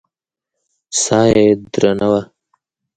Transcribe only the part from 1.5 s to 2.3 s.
درنه وه.